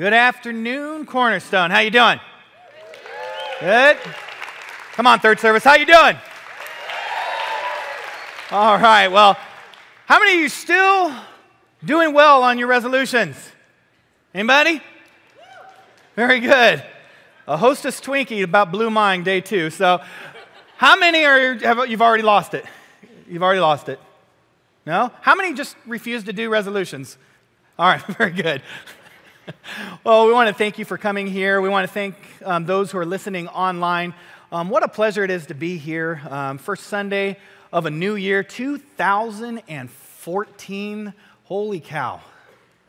[0.00, 1.70] Good afternoon, Cornerstone.
[1.70, 2.18] How you doing?
[3.60, 3.98] Good.
[4.92, 5.62] Come on, third service.
[5.62, 6.16] How you doing?
[8.50, 9.08] All right.
[9.08, 9.36] Well,
[10.06, 11.14] how many of you still
[11.84, 13.36] doing well on your resolutions?
[14.32, 14.80] Anybody?
[16.16, 16.82] Very good.
[17.46, 19.68] A hostess Twinkie about blew mine day two.
[19.68, 20.00] So,
[20.78, 22.64] how many are have, you've already lost it?
[23.28, 24.00] You've already lost it.
[24.86, 25.12] No?
[25.20, 27.18] How many just refuse to do resolutions?
[27.78, 28.62] All right, very good.
[30.04, 31.60] well, we want to thank you for coming here.
[31.60, 34.14] We want to thank um, those who are listening online.
[34.52, 36.20] Um, what a pleasure it is to be here.
[36.28, 37.38] Um, first Sunday
[37.72, 41.14] of a new year, 2014.
[41.44, 42.20] Holy cow.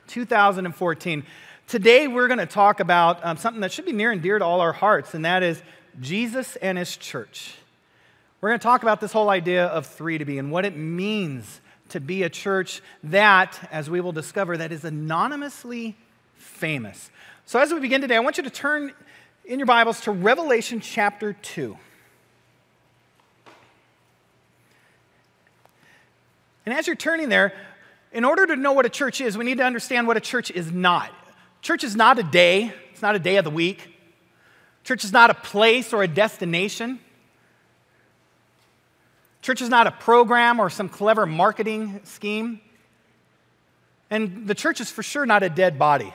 [0.07, 1.23] 2014.
[1.67, 4.45] Today, we're going to talk about um, something that should be near and dear to
[4.45, 5.61] all our hearts, and that is
[5.99, 7.55] Jesus and his church.
[8.41, 10.75] We're going to talk about this whole idea of three to be and what it
[10.75, 15.95] means to be a church that, as we will discover, that is anonymously
[16.41, 17.09] famous.
[17.45, 18.93] So as we begin today, I want you to turn
[19.45, 21.77] in your Bibles to Revelation chapter 2.
[26.65, 27.53] And as you're turning there,
[28.11, 30.51] in order to know what a church is, we need to understand what a church
[30.51, 31.11] is not.
[31.61, 33.87] Church is not a day, it's not a day of the week.
[34.83, 36.99] Church is not a place or a destination.
[39.41, 42.61] Church is not a program or some clever marketing scheme.
[44.09, 46.13] And the church is for sure not a dead body.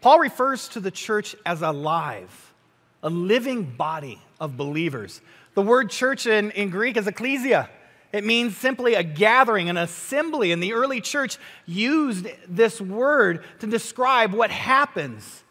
[0.00, 2.54] Paul refers to the church as alive,
[3.02, 5.20] a living body of believers.
[5.54, 7.68] The word church in, in Greek is ecclesia.
[8.12, 10.52] It means simply a gathering, an assembly.
[10.52, 15.44] And the early church used this word to describe what happens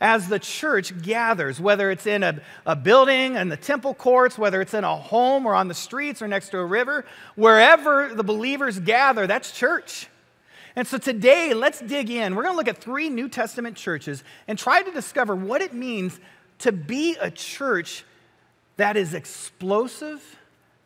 [0.00, 4.60] as the church gathers, whether it's in a, a building and the temple courts, whether
[4.60, 7.06] it's in a home or on the streets or next to a river,
[7.36, 10.08] wherever the believers gather, that's church.
[10.76, 12.34] And so today, let's dig in.
[12.34, 15.72] We're going to look at three New Testament churches and try to discover what it
[15.72, 16.18] means
[16.58, 18.04] to be a church
[18.76, 20.20] that is explosive,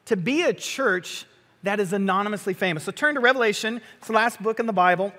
[0.07, 1.25] to be a church
[1.63, 2.85] that is anonymously famous.
[2.85, 5.13] So turn to Revelation, it's the last book in the Bible.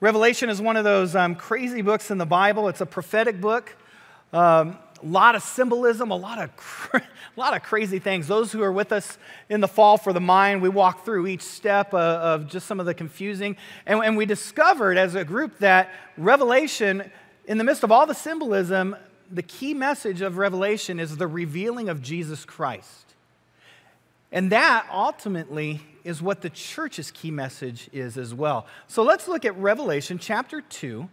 [0.00, 2.68] Revelation is one of those um, crazy books in the Bible.
[2.68, 3.76] It's a prophetic book.
[4.32, 7.02] Um, a lot of symbolism, a lot of, a
[7.36, 8.26] lot of crazy things.
[8.26, 11.42] Those who are with us in the fall for the mind, we walk through each
[11.42, 13.56] step of, of just some of the confusing.
[13.86, 17.10] And, and we discovered as a group that Revelation,
[17.46, 18.96] in the midst of all the symbolism,
[19.30, 23.14] the key message of Revelation is the revealing of Jesus Christ.
[24.32, 28.66] And that ultimately is what the church's key message is as well.
[28.86, 31.08] So let's look at Revelation chapter 2.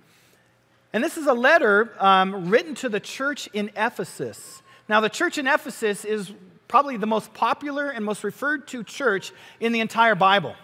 [0.96, 4.64] And this is a letter um, written to the church in Ephesus.
[4.88, 6.32] Now, the church in Ephesus is
[6.70, 10.56] probably the most popular and most referred to church in the entire Bible.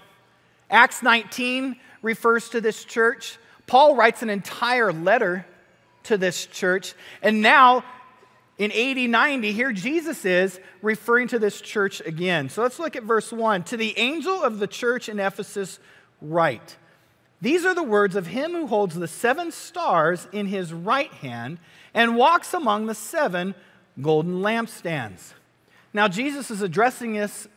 [0.70, 3.40] Acts 19 refers to this church.
[3.68, 5.46] Paul writes an entire letter
[6.04, 6.94] to this church.
[7.22, 7.84] And now
[8.58, 12.48] in AD 90, here Jesus is referring to this church again.
[12.48, 13.64] So let's look at verse 1.
[13.64, 15.78] To the angel of the church in Ephesus,
[16.22, 16.78] write
[17.42, 21.58] These are the words of him who holds the seven stars in his right hand
[21.94, 23.56] and walks among the seven
[24.02, 25.34] golden lampstands.
[25.94, 27.48] Now, Jesus is addressing this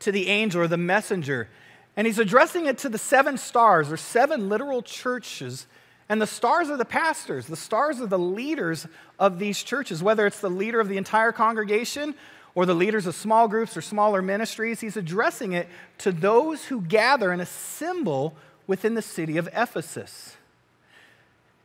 [0.00, 1.48] to the angel or the messenger,
[1.96, 5.66] and he's addressing it to the seven stars or seven literal churches
[6.08, 8.86] and the stars are the pastors, the stars are the leaders
[9.18, 12.14] of these churches, whether it's the leader of the entire congregation
[12.54, 14.80] or the leaders of small groups or smaller ministries.
[14.80, 15.66] He's addressing it
[15.98, 18.36] to those who gather and assemble
[18.66, 20.36] within the city of Ephesus.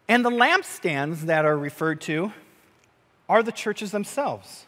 [0.08, 2.34] And the lampstands that are referred to
[3.28, 4.66] are the churches themselves.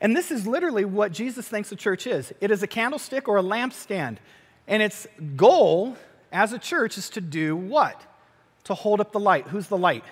[0.00, 3.38] And this is literally what Jesus thinks the church is it is a candlestick or
[3.38, 4.16] a lampstand.
[4.66, 5.96] And its goal
[6.32, 8.00] as a church is to do what?
[8.64, 9.48] To hold up the light.
[9.48, 10.04] Who's the light?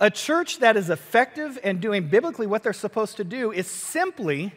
[0.00, 4.52] A church that is effective and doing biblically what they're supposed to do is simply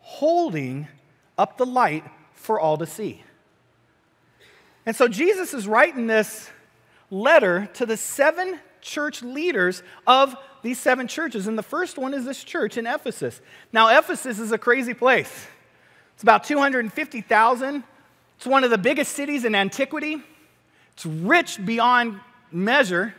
[0.00, 0.86] holding
[1.36, 2.04] up the light
[2.34, 3.22] for all to see.
[4.90, 6.50] And so Jesus is writing this
[7.12, 11.46] letter to the seven church leaders of these seven churches.
[11.46, 13.40] And the first one is this church in Ephesus.
[13.72, 15.46] Now, Ephesus is a crazy place.
[16.14, 17.84] It's about 250,000
[18.36, 20.20] it's one of the biggest cities in antiquity.
[20.94, 22.18] It's rich beyond
[22.50, 23.14] measure.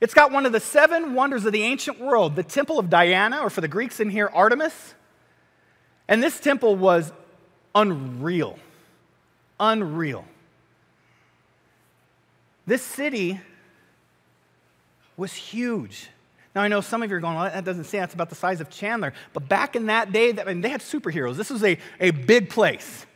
[0.00, 3.40] It's got one of the seven wonders of the ancient world, the Temple of Diana,
[3.40, 4.94] or for the Greeks in here, Artemis.
[6.06, 7.12] And this temple was
[7.74, 8.56] unreal.
[9.58, 10.24] Unreal.
[12.66, 13.40] This city
[15.16, 16.08] was huge.
[16.54, 18.34] Now, I know some of you are going, well, that doesn't say that's about the
[18.34, 19.12] size of Chandler.
[19.32, 21.36] But back in that day, I mean, they had superheroes.
[21.36, 23.06] This was a, a big place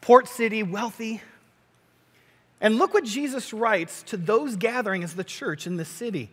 [0.00, 1.20] port city, wealthy.
[2.60, 6.30] And look what Jesus writes to those gathering as the church in the city.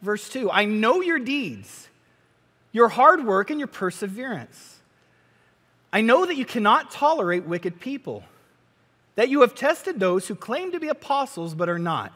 [0.00, 1.88] Verse 2 I know your deeds,
[2.72, 4.78] your hard work, and your perseverance.
[5.92, 8.22] I know that you cannot tolerate wicked people,
[9.14, 12.12] that you have tested those who claim to be apostles but are not,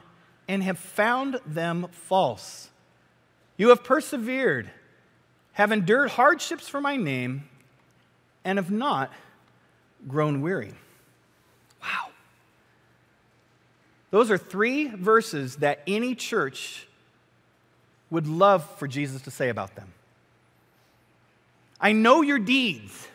[0.48, 2.70] and have found them false.
[3.56, 4.70] You have persevered,
[5.52, 7.48] have endured hardships for my name,
[8.44, 9.12] and have not
[10.06, 10.74] grown weary.
[11.82, 12.08] Wow.
[14.10, 16.86] Those are three verses that any church
[18.10, 19.92] would love for Jesus to say about them.
[21.80, 23.08] I know your deeds.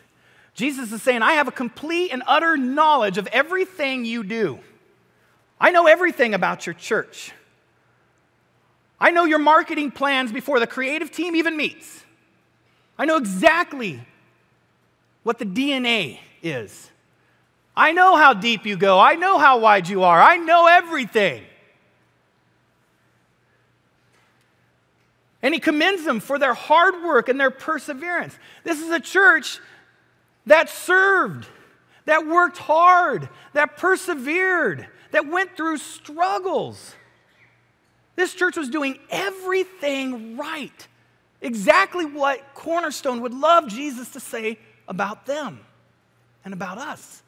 [0.60, 4.58] Jesus is saying, I have a complete and utter knowledge of everything you do.
[5.58, 7.32] I know everything about your church.
[9.00, 12.04] I know your marketing plans before the creative team even meets.
[12.98, 14.06] I know exactly
[15.22, 16.90] what the DNA is.
[17.74, 19.00] I know how deep you go.
[19.00, 20.20] I know how wide you are.
[20.20, 21.42] I know everything.
[25.40, 28.38] And he commends them for their hard work and their perseverance.
[28.62, 29.58] This is a church
[30.50, 31.46] that served,
[32.06, 36.96] that worked hard, that persevered, that went through struggles.
[38.16, 40.88] This church was doing everything right.
[41.40, 44.58] Exactly what Cornerstone would love Jesus to say
[44.88, 45.60] about them
[46.44, 47.22] and about us.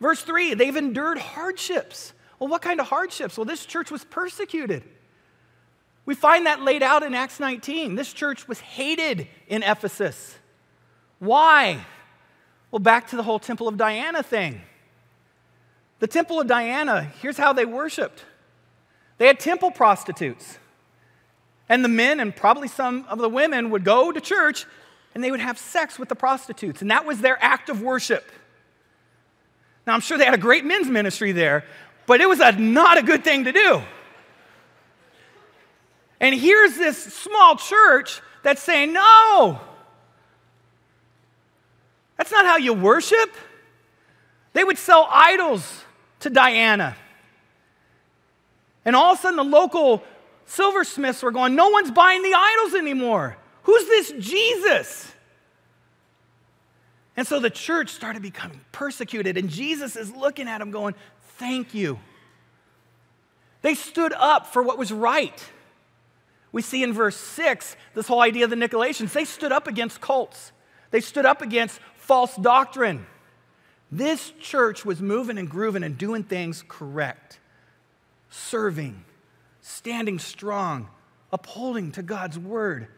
[0.00, 2.14] Verse 3 they've endured hardships.
[2.38, 3.36] Well, what kind of hardships?
[3.36, 4.84] Well, this church was persecuted.
[6.06, 7.94] We find that laid out in Acts 19.
[7.94, 10.38] This church was hated in Ephesus.
[11.20, 11.84] Why?
[12.70, 14.62] Well, back to the whole Temple of Diana thing.
[16.00, 18.24] The Temple of Diana, here's how they worshiped
[19.18, 20.58] they had temple prostitutes.
[21.68, 24.64] And the men and probably some of the women would go to church
[25.14, 26.80] and they would have sex with the prostitutes.
[26.80, 28.24] And that was their act of worship.
[29.86, 31.64] Now, I'm sure they had a great men's ministry there,
[32.06, 33.82] but it was a, not a good thing to do.
[36.18, 39.60] And here's this small church that's saying, no,
[42.20, 43.34] that's not how you worship.
[44.52, 45.84] They would sell idols
[46.18, 46.94] to Diana.
[48.84, 50.04] And all of a sudden, the local
[50.44, 53.38] silversmiths were going, No one's buying the idols anymore.
[53.62, 55.10] Who's this Jesus?
[57.16, 60.94] And so the church started becoming persecuted, and Jesus is looking at them going,
[61.38, 61.98] Thank you.
[63.62, 65.42] They stood up for what was right.
[66.52, 69.10] We see in verse 6 this whole idea of the Nicolaitans.
[69.10, 70.52] They stood up against cults,
[70.90, 73.06] they stood up against false doctrine.
[73.92, 77.38] This church was moving and grooving and doing things correct,
[78.30, 79.04] serving,
[79.60, 80.88] standing strong,
[81.32, 82.88] upholding to God's word,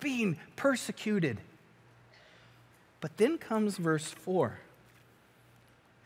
[0.00, 1.36] being persecuted.
[3.02, 4.58] But then comes verse 4.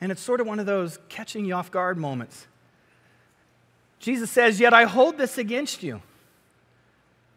[0.00, 2.48] And it's sort of one of those catching you off guard moments.
[4.00, 6.02] Jesus says, Yet I hold this against you.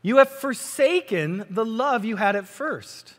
[0.01, 3.13] You have forsaken the love you had at first.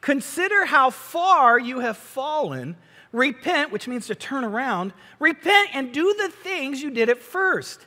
[0.00, 2.76] Consider how far you have fallen.
[3.12, 4.92] Repent, which means to turn around.
[5.18, 7.86] Repent and do the things you did at first.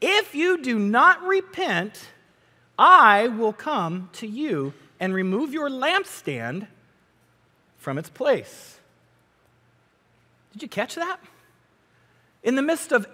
[0.00, 2.08] If you do not repent,
[2.78, 6.68] I will come to you and remove your lampstand
[7.78, 8.78] from its place.
[10.52, 11.18] Did you catch that?
[12.42, 13.06] In the midst of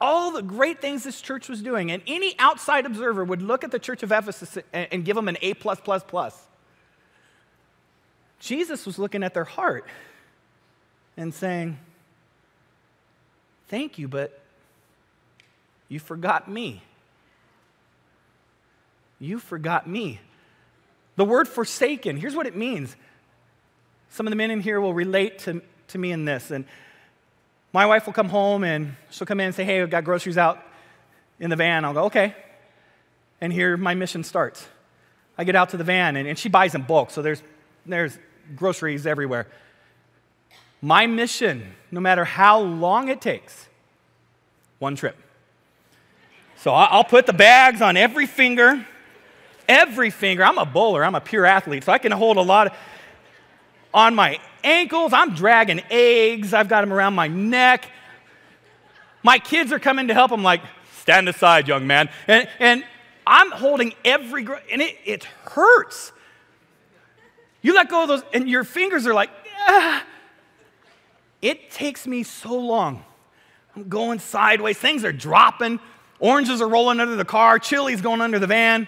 [0.00, 3.70] all the great things this church was doing, and any outside observer would look at
[3.70, 5.54] the church of Ephesus and, give them an A.
[5.54, 6.45] plus plus plus.
[8.46, 9.84] Jesus was looking at their heart
[11.16, 11.78] and saying,
[13.68, 14.40] Thank you, but
[15.88, 16.82] you forgot me.
[19.18, 20.20] You forgot me.
[21.16, 22.94] The word forsaken, here's what it means.
[24.10, 26.52] Some of the men in here will relate to, to me in this.
[26.52, 26.64] And
[27.72, 30.38] my wife will come home and she'll come in and say, Hey, I've got groceries
[30.38, 30.62] out
[31.40, 31.84] in the van.
[31.84, 32.36] I'll go, Okay.
[33.40, 34.68] And here my mission starts.
[35.36, 37.42] I get out to the van and, and she buys in bulk, so there's,
[37.84, 38.16] there's
[38.54, 39.46] groceries everywhere.
[40.80, 43.68] My mission, no matter how long it takes,
[44.78, 45.16] one trip.
[46.56, 48.86] So I'll put the bags on every finger,
[49.68, 50.44] every finger.
[50.44, 52.74] I'm a bowler, I'm a pure athlete, so I can hold a lot
[53.92, 55.12] on my ankles.
[55.12, 57.90] I'm dragging eggs, I've got them around my neck.
[59.22, 60.30] My kids are coming to help.
[60.30, 60.60] I'm like,
[60.98, 62.08] stand aside, young man.
[62.28, 62.84] And, and
[63.26, 66.12] I'm holding every, and it, it hurts.
[67.66, 69.28] You let go of those, and your fingers are like,
[69.66, 70.04] ah.
[71.42, 73.04] It takes me so long.
[73.74, 75.80] I'm going sideways, things are dropping,
[76.20, 78.86] oranges are rolling under the car, chili's going under the van.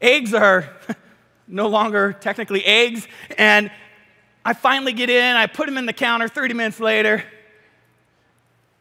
[0.00, 0.76] Eggs are
[1.48, 3.08] no longer technically eggs.
[3.36, 3.72] And
[4.44, 7.24] I finally get in, I put them in the counter 30 minutes later,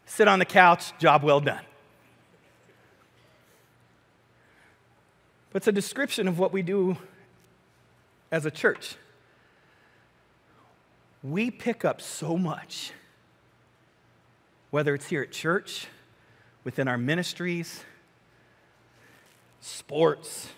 [0.05, 1.65] sit on the couch, job well done.
[5.51, 6.97] But it's a description of what we do
[8.32, 8.96] as a church.
[11.24, 12.91] We pick up so much,
[14.72, 15.88] whether it's here at church,
[16.63, 17.84] within our ministries,
[19.62, 20.50] sports,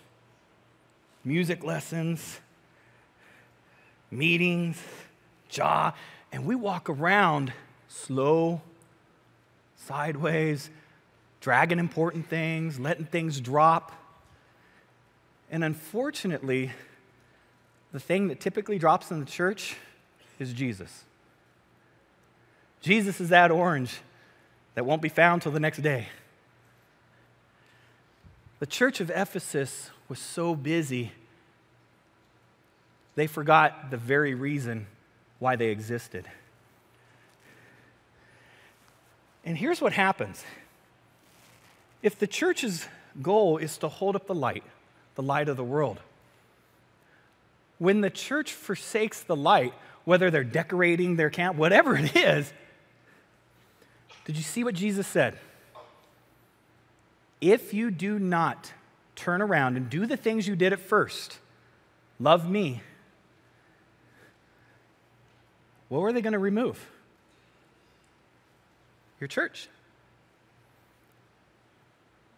[1.23, 2.39] music lessons,
[4.11, 4.81] meetings,
[5.49, 5.93] jaw,
[6.31, 7.53] and we walk around
[7.87, 8.61] slow,
[9.75, 10.69] sideways,
[11.39, 13.91] dragging important things, letting things drop.
[15.49, 16.71] And unfortunately,
[17.97, 19.75] the thing that typically drops in the church
[20.37, 21.03] is Jesus.
[22.79, 24.01] Jesus is that orange
[24.75, 26.07] that won't be found till the next day.
[28.59, 31.11] The church of Ephesus was so busy,
[33.15, 34.85] they forgot the very reason
[35.39, 36.27] why they existed.
[39.43, 40.43] And here's what happens
[42.03, 42.87] if the church's
[43.23, 44.63] goal is to hold up the light,
[45.15, 45.99] the light of the world,
[47.79, 49.73] when the church forsakes the light,
[50.05, 52.51] whether they're decorating their camp, whatever it is,
[54.25, 55.37] did you see what Jesus said?
[57.39, 58.73] If you do not
[59.15, 61.39] turn around and do the things you did at first,
[62.19, 62.81] love me,
[65.89, 66.89] what were they going to remove?
[69.19, 69.69] Your church.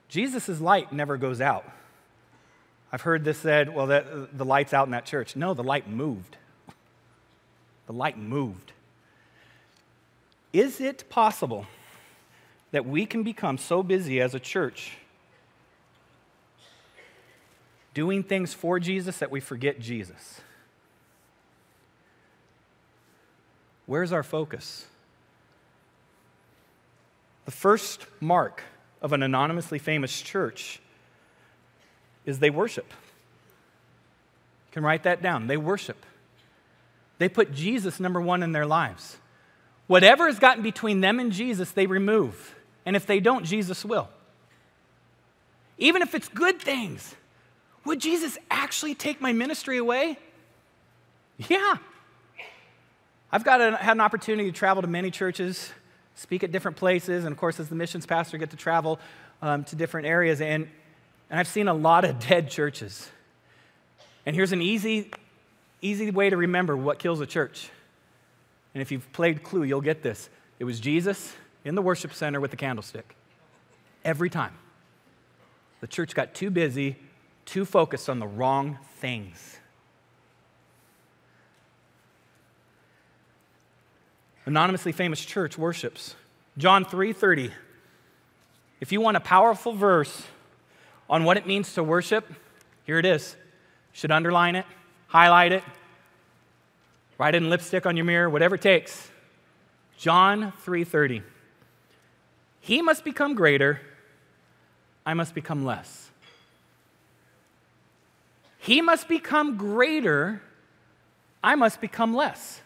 [0.08, 1.66] Jesus' light never goes out.
[2.92, 5.36] I've heard this said, well, that, uh, the light's out in that church.
[5.36, 6.38] No, the light moved.
[7.88, 8.72] The light moved.
[10.54, 11.66] Is it possible
[12.70, 14.98] that we can become so busy as a church
[17.96, 20.42] doing things for Jesus that we forget Jesus?
[23.88, 24.86] Where's our focus?
[27.46, 28.62] The first mark
[29.02, 30.80] of an anonymously famous church
[32.30, 32.86] is they worship.
[34.68, 35.48] You can write that down.
[35.48, 36.06] They worship.
[37.18, 39.18] They put Jesus number one in their lives.
[39.88, 42.56] Whatever has gotten between them and Jesus, they remove.
[42.86, 44.08] And if they don't, Jesus will.
[45.78, 47.16] Even if it's good things,
[47.86, 50.18] would Jesus actually take my ministry away?
[51.38, 51.78] Yeah.
[53.32, 55.72] I've got had an opportunity to travel to many churches,
[56.16, 59.00] speak at different places, and of course, as the missions pastor, get to travel
[59.42, 60.42] um, to different areas.
[60.42, 60.68] And,
[61.30, 63.10] and I've seen a lot of dead churches.
[64.26, 65.12] And here's an easy,
[65.82, 67.70] easy way to remember what kills a church.
[68.74, 70.30] And if you've played Clue, you'll get this.
[70.60, 73.16] It was Jesus in the worship center with the candlestick.
[74.04, 74.54] Every time.
[75.82, 76.98] The church got too busy,
[77.46, 79.58] too focused on the wrong things.
[84.46, 86.16] Anonymously famous church worships.
[86.58, 87.52] John 3:30.
[88.82, 90.26] If you want a powerful verse
[91.10, 92.32] on what it means to worship,
[92.86, 93.36] here it is.
[93.94, 94.66] Should underline it,
[95.08, 95.64] highlight it,
[97.18, 99.10] write it in lipstick on your mirror, whatever it takes.
[99.98, 101.24] John 3:30.
[102.62, 103.82] He must become greater,
[105.06, 106.12] I must become less.
[108.60, 110.42] He must become greater,
[111.44, 112.62] I must become less.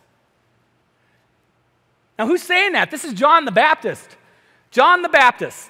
[2.17, 2.91] Now, who's saying that?
[2.91, 4.17] This is John the Baptist.
[4.71, 5.69] John the Baptist,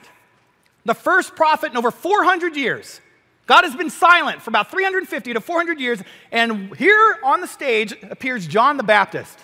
[0.85, 2.99] the first prophet in over 400 years.
[3.45, 7.93] God has been silent for about 350 to 400 years, and here on the stage
[8.03, 9.37] appears John the Baptist.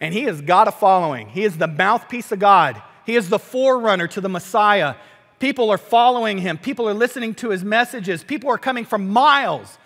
[0.00, 1.28] And he has got a following.
[1.28, 4.96] He is the mouthpiece of God, he is the forerunner to the Messiah.
[5.38, 9.78] People are following him, people are listening to his messages, people are coming from miles.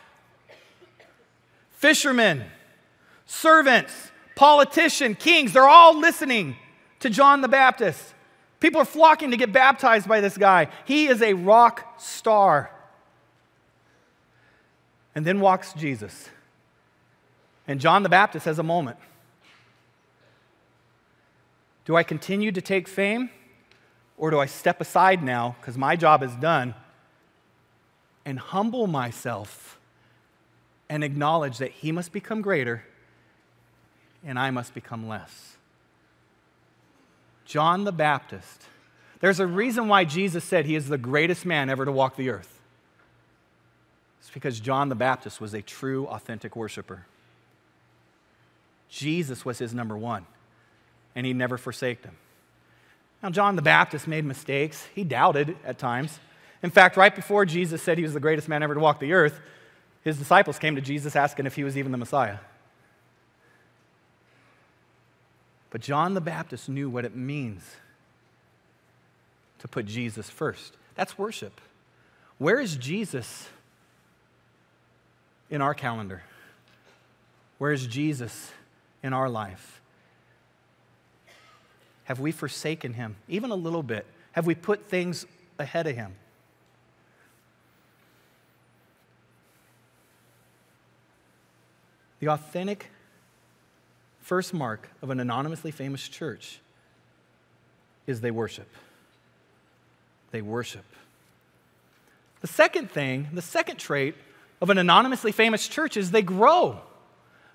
[1.72, 2.44] Fishermen,
[3.26, 6.56] servants, politicians, kings, they're all listening
[7.00, 8.14] to John the Baptist.
[8.60, 10.68] People are flocking to get baptized by this guy.
[10.84, 12.70] He is a rock star.
[15.14, 16.28] And then walks Jesus.
[17.66, 18.98] And John the Baptist has a moment.
[21.86, 23.30] Do I continue to take fame?
[24.16, 26.74] Or do I step aside now because my job is done
[28.26, 29.80] and humble myself
[30.90, 32.84] and acknowledge that he must become greater
[34.24, 35.56] and I must become less.
[37.50, 38.62] John the Baptist.
[39.18, 42.30] There's a reason why Jesus said he is the greatest man ever to walk the
[42.30, 42.60] earth.
[44.20, 47.06] It's because John the Baptist was a true, authentic worshiper.
[48.88, 50.26] Jesus was his number one,
[51.16, 52.16] and he never forsaked him.
[53.20, 54.86] Now, John the Baptist made mistakes.
[54.94, 56.20] He doubted at times.
[56.62, 59.12] In fact, right before Jesus said he was the greatest man ever to walk the
[59.12, 59.40] earth,
[60.04, 62.38] His disciples came to Jesus asking if he was even the Messiah.
[65.70, 67.62] But John the Baptist knew what it means
[69.60, 70.76] to put Jesus first.
[70.96, 71.60] That's worship.
[72.38, 73.48] Where is Jesus
[75.48, 76.22] in our calendar?
[77.58, 78.50] Where is Jesus
[79.02, 79.80] in our life?
[82.04, 84.06] Have we forsaken him, even a little bit?
[84.32, 85.26] Have we put things
[85.58, 86.14] ahead of him?
[92.18, 92.90] The authentic
[94.20, 96.60] first mark of an anonymously famous church
[98.06, 98.68] is they worship.
[100.30, 100.84] They worship.
[102.40, 104.14] The second thing, the second trait
[104.60, 106.80] of an anonymously famous church is they grow.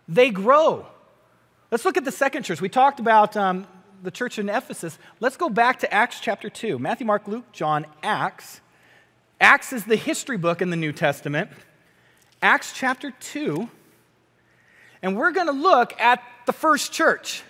[0.07, 0.85] They grow.
[1.71, 2.61] Let's look at the second church.
[2.61, 3.67] We talked about um,
[4.03, 4.97] the church in Ephesus.
[5.19, 6.77] Let's go back to Acts chapter 2.
[6.79, 8.61] Matthew, Mark, Luke, John, Acts.
[9.41, 11.49] Acts is the history book in the New Testament.
[12.41, 13.67] Acts chapter 2.
[15.01, 17.43] And we're going to look at the first church.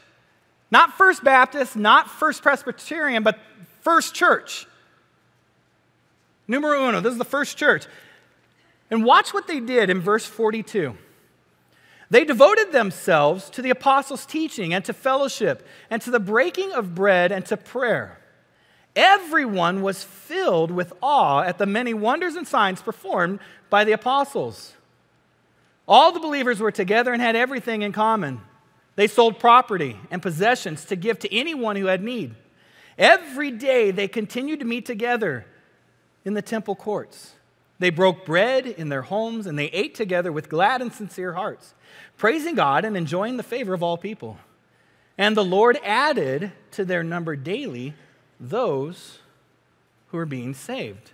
[0.72, 3.40] Not First Baptist, not First Presbyterian, but
[3.82, 4.68] First Church.
[6.48, 7.86] Numero uno, this is the first church.
[8.92, 10.96] And watch what they did in verse 42.
[12.10, 16.94] They devoted themselves to the apostles' teaching and to fellowship and to the breaking of
[16.94, 18.20] bread and to prayer.
[18.96, 24.74] Everyone was filled with awe at the many wonders and signs performed by the apostles.
[25.88, 28.42] All the believers were together and had everything in common.
[28.96, 32.36] They sold property and possessions to give to anyone who had need.
[32.98, 35.46] Every day they continued to meet together
[36.24, 37.34] in the temple courts.
[37.77, 41.74] They broke bread in their homes and they ate together with glad and sincere hearts,
[42.18, 44.38] praising God and enjoying the favor of all people.
[45.18, 47.94] And the Lord added to their number daily
[48.40, 49.20] those
[50.08, 51.12] who were being saved.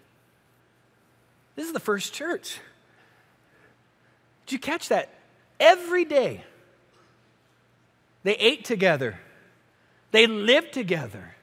[1.55, 2.59] This is the first church.
[4.45, 5.09] Did you catch that?
[5.59, 6.43] Every day,
[8.23, 9.19] they ate together,
[10.11, 11.35] they lived together,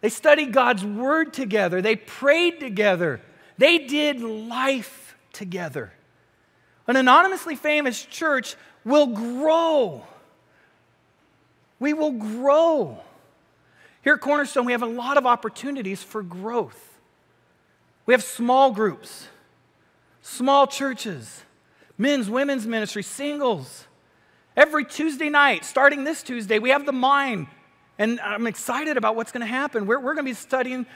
[0.00, 3.20] they studied God's word together, they prayed together,
[3.58, 5.92] they did life together.
[6.86, 10.04] An anonymously famous church will grow.
[11.78, 12.98] We will grow.
[14.02, 16.98] Here at Cornerstone, we have a lot of opportunities for growth.
[18.04, 19.28] We have small groups,
[20.22, 21.42] small churches,
[21.96, 23.86] men's, women's ministry, singles.
[24.56, 27.46] Every Tuesday night, starting this Tuesday, we have the mind.
[27.98, 29.86] And I'm excited about what's going to happen.
[29.86, 30.86] We're, we're going to be studying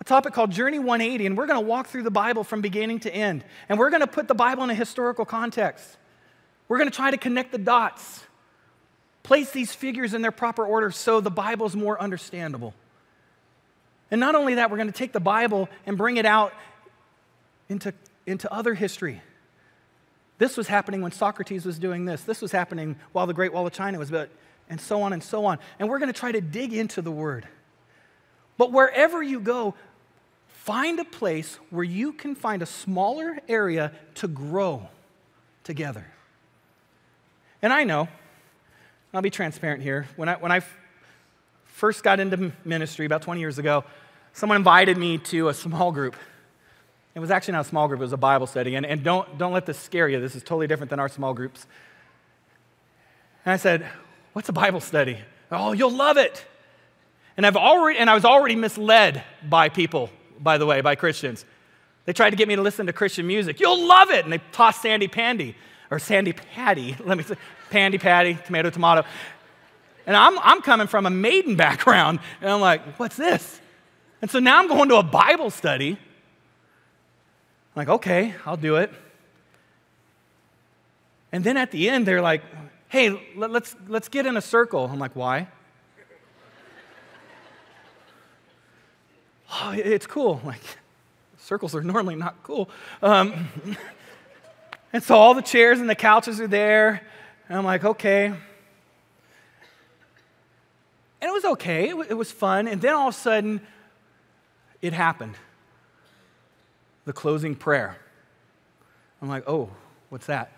[0.00, 3.00] a topic called Journey 180, and we're going to walk through the Bible from beginning
[3.00, 3.44] to end.
[3.68, 5.96] And we're going to put the Bible in a historical context.
[6.68, 8.22] We're going to try to connect the dots,
[9.22, 12.74] place these figures in their proper order so the Bible is more understandable.
[14.10, 16.52] And not only that, we're going to take the Bible and bring it out
[17.70, 17.94] into,
[18.26, 19.22] into other history.
[20.38, 22.22] This was happening when Socrates was doing this.
[22.22, 24.28] This was happening while the Great Wall of China was built,
[24.68, 25.58] and so on and so on.
[25.78, 27.46] And we're going to try to dig into the Word.
[28.56, 29.74] But wherever you go,
[30.48, 34.88] find a place where you can find a smaller area to grow
[35.62, 36.06] together.
[37.62, 38.08] And I know,
[39.12, 40.06] I'll be transparent here.
[40.16, 40.60] When I, when I
[41.64, 43.84] first got into ministry about 20 years ago,
[44.32, 46.16] someone invited me to a small group.
[47.14, 48.74] It was actually not a small group, it was a Bible study.
[48.74, 50.20] And, and don't, don't let this scare you.
[50.20, 51.66] This is totally different than our small groups.
[53.44, 53.86] And I said,
[54.32, 55.18] What's a Bible study?
[55.52, 56.44] Oh, you'll love it.
[57.36, 61.44] And, I've already, and I was already misled by people, by the way, by Christians.
[62.04, 63.60] They tried to get me to listen to Christian music.
[63.60, 64.24] You'll love it.
[64.24, 65.56] And they tossed Sandy Pandy,
[65.90, 67.36] or Sandi Patty, let me say,
[67.70, 69.06] Pandy Patty, tomato, tomato.
[70.06, 73.60] And I'm, I'm coming from a maiden background, and I'm like, what's this?
[74.20, 75.98] And so now I'm going to a Bible study
[77.76, 78.92] like, okay, I'll do it.
[81.32, 82.42] And then at the end, they're like,
[82.88, 84.86] hey, let's, let's get in a circle.
[84.86, 85.48] I'm like, why?
[89.52, 90.40] oh, it's cool.
[90.44, 90.60] like,
[91.38, 92.70] circles are normally not cool.
[93.02, 93.48] Um,
[94.92, 97.04] and so all the chairs and the couches are there.
[97.48, 98.26] And I'm like, okay.
[98.26, 98.38] And
[101.20, 102.68] it was okay, it, it was fun.
[102.68, 103.60] And then all of a sudden,
[104.80, 105.34] it happened
[107.04, 107.96] the closing prayer.
[109.20, 109.70] I'm like, oh,
[110.08, 110.52] what's that?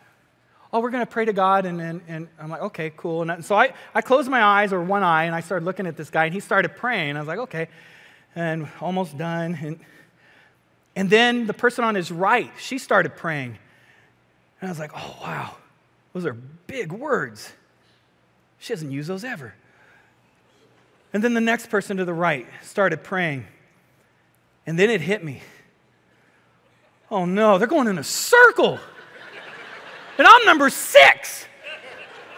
[0.73, 1.65] Oh, we're going to pray to God.
[1.67, 3.23] And, and, and I'm like, okay, cool.
[3.23, 5.97] And so I, I closed my eyes or one eye and I started looking at
[5.97, 7.17] this guy and he started praying.
[7.17, 7.69] I was like, okay.
[8.35, 9.59] And almost done.
[9.63, 9.81] And,
[10.95, 13.59] and then the person on his right, she started praying.
[14.61, 15.57] And I was like, oh, wow.
[16.13, 17.53] Those are big words.
[18.59, 19.55] She doesn't use those ever.
[21.13, 23.47] And then the next person to the right started praying.
[24.67, 25.43] And then it hit me
[27.11, 28.79] Oh no, they're going in a circle.
[30.19, 31.47] And I'm number six.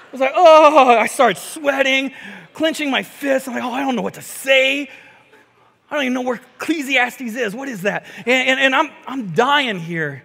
[0.09, 2.13] I was like, oh, I started sweating,
[2.55, 3.47] clenching my fists.
[3.47, 4.89] I'm like, oh, I don't know what to say.
[5.91, 7.55] I don't even know where Ecclesiastes is.
[7.55, 8.05] What is that?
[8.19, 10.23] And, and, and I'm, I'm dying here.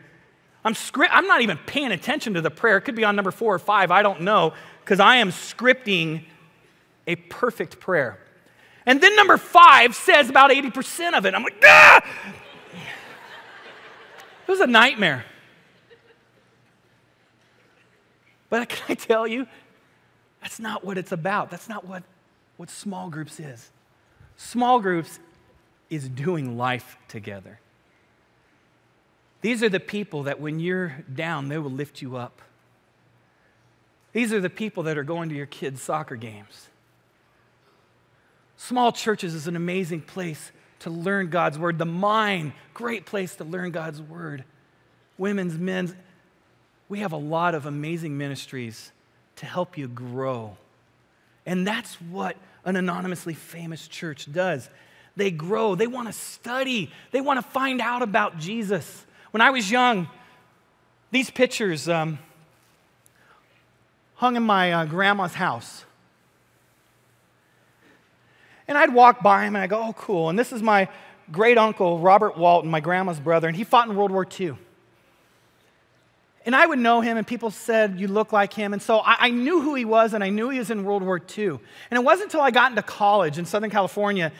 [0.66, 2.78] I'm, script, I'm not even paying attention to the prayer.
[2.78, 3.92] It could be on number four or five.
[3.92, 6.24] I don't know because I am scripting
[7.06, 8.20] a perfect prayer.
[8.86, 11.34] And then number five says about 80% of it.
[11.34, 12.02] I'm like, ah!
[14.48, 15.26] It was a nightmare.
[18.50, 19.48] But can I tell you,
[20.42, 21.50] that's not what it's about.
[21.50, 22.04] That's not what,
[22.58, 23.72] what small groups is.
[24.38, 25.20] Small groups
[25.90, 27.60] is doing life together.
[29.42, 32.42] These are the people that when you're down, they will lift you up.
[34.14, 36.70] These are the people that are going to your kids' soccer games.
[38.56, 40.52] Small churches is an amazing place
[40.84, 41.78] to learn God's word.
[41.78, 44.44] The mind, great place to learn God's word.
[45.18, 45.94] Women's, men's,
[46.90, 48.92] we have a lot of amazing ministries
[49.38, 50.58] to help you grow.
[51.46, 54.70] And that's what an anonymously famous church does.
[55.16, 59.06] They grow, they want to study, they want to find out about Jesus.
[59.32, 60.10] When I was young,
[61.12, 62.20] these pictures um,
[64.16, 65.86] hung in my uh, grandma's house.
[68.74, 70.30] And I'd walk by him and I'd go, oh, cool.
[70.30, 70.90] And this is my
[71.32, 74.56] great uncle, Robert Walton, my grandma's brother, and he fought in World War II.
[76.44, 78.74] And I would know him, and people said, You look like him.
[78.74, 81.04] And so I, I, knew who he was, and I knew he was in World
[81.04, 81.50] War II.
[81.50, 81.60] And
[81.92, 84.32] it wasn't until I got into college in Southern California,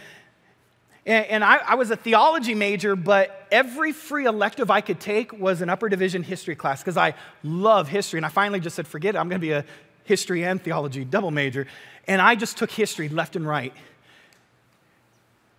[1.06, 5.32] and, and I, I was a theology major, but every free elective I could take
[5.32, 8.18] was an upper division history class because I love history.
[8.18, 9.64] And I finally just said, Forget it, I'm going to be a
[10.06, 11.68] history and theology double major.
[12.08, 13.74] And I just took history left and right.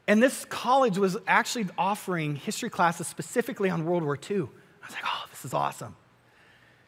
[0.06, 4.36] And this college was actually offering history classes specifically on World War II.
[4.36, 5.96] I was like, Oh, this is awesome.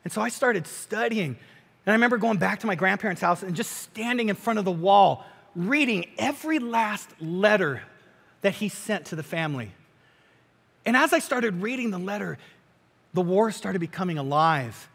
[0.04, 1.30] And so I started studying.
[1.30, 4.64] And I remember going back to my grandparents' house and just standing in front of
[4.64, 5.24] the wall,
[5.54, 7.82] reading every last letter
[8.42, 9.72] that he sent to the family.
[10.84, 12.38] And as I started reading the letter,
[13.14, 14.88] the war started becoming alive.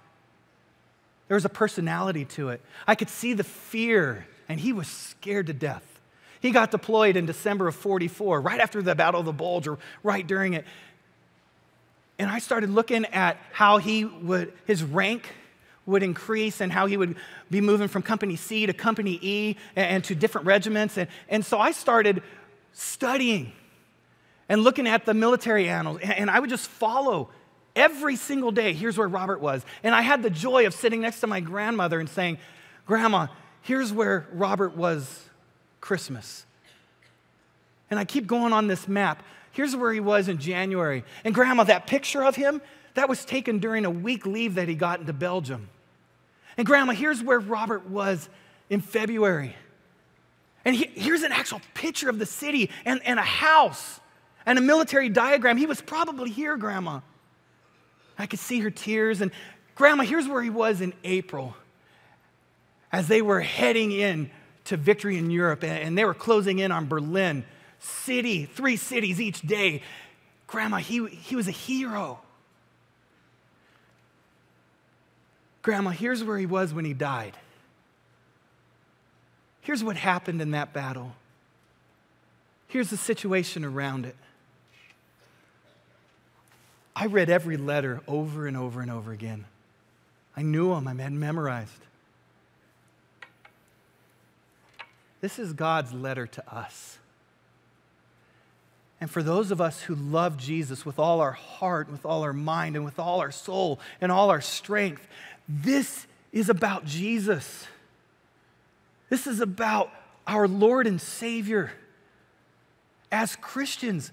[1.28, 2.62] There was a personality to it.
[2.88, 5.91] I could see the fear, and he was scared to death.
[6.42, 9.78] He got deployed in December of 44, right after the Battle of the Bulge, or
[10.04, 10.66] right during it.
[12.18, 15.30] And I started looking at how he would, his rank
[15.86, 17.16] would increase and how he would
[17.50, 20.98] be moving from company C to company E and, and to different regiments.
[20.98, 22.22] And, and so I started
[22.74, 23.54] studying
[24.50, 26.00] and looking at the military annals.
[26.02, 27.30] And, and I would just follow
[27.76, 28.74] every single day.
[28.74, 29.66] Here's where Robert was.
[29.84, 32.38] And I had the joy of sitting next to my grandmother and saying,
[32.86, 33.28] Grandma,
[33.62, 35.30] here's where Robert was
[35.82, 36.46] Christmas.
[37.90, 39.22] And I keep going on this map.
[39.52, 41.04] Here's where he was in January.
[41.26, 42.62] And grandma, that picture of him,
[42.94, 45.70] that was taken during a week leave that he got into Belgium.
[46.58, 48.30] And grandma, here's where Robert was
[48.70, 49.56] in February.
[50.64, 54.00] And he, here's an actual picture of the city and, and a house
[54.46, 55.58] and a military diagram.
[55.58, 57.02] He was probably here, grandma.
[58.18, 59.22] I could see her tears.
[59.22, 59.32] And
[59.76, 61.56] grandma, here's where he was in April
[62.92, 64.30] as they were heading in
[64.66, 67.44] to victory in Europe and, they were closing in on Berlin
[67.80, 69.82] city, three cities each day.
[70.48, 72.20] Grandma, he, he was a hero.
[75.62, 77.38] Grandma, here's where he was when he died.
[79.62, 81.14] Here's what happened in that battle.
[82.68, 84.16] Here's the situation around it.
[86.96, 89.46] I read every letter over and over and over again.
[90.36, 91.72] I knew them, I had memorized.
[95.22, 96.98] This is God's letter to us.
[99.00, 102.34] And for those of us who love Jesus with all our heart, with all our
[102.34, 105.08] mind, and with all our soul and all our strength,
[105.48, 107.66] this is about Jesus.
[109.10, 109.92] This is about
[110.28, 111.72] our Lord and Savior.
[113.12, 114.12] As Christians,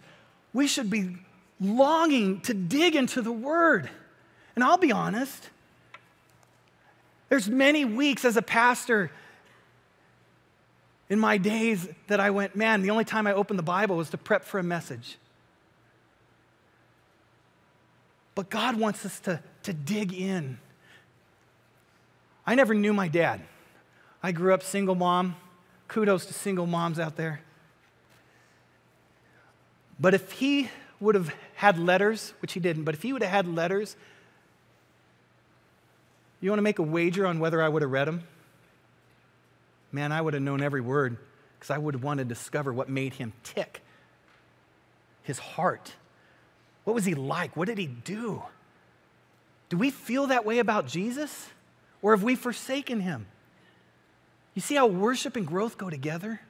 [0.53, 1.16] we should be
[1.61, 3.90] longing to dig into the Word.
[4.55, 5.51] And I'll be honest,
[7.29, 9.11] there's many weeks as a pastor
[11.09, 14.11] in my days that I went, man, the only time I opened the Bible was
[14.11, 15.16] to prep for a message.
[18.35, 20.59] But God wants us to, to dig in.
[22.47, 23.40] I never knew my dad.
[24.23, 25.37] I grew up single mom.
[25.88, 27.40] Kudos to single moms out there.
[29.99, 30.68] But if he
[31.01, 33.97] would have had letters, which he didn't, but if he would have had letters,
[36.40, 38.23] you want to make a wager on whether I would have read them?
[39.92, 41.16] Man, I would have known every word
[41.59, 43.83] because I would have wanted to discover what made him tick,
[45.22, 45.92] his heart.
[46.85, 47.57] What was he like?
[47.57, 48.42] What did he do?
[49.68, 51.48] Do we feel that way about Jesus?
[52.01, 53.27] Or have we forsaken him?
[54.55, 56.40] You see how worship and growth go together?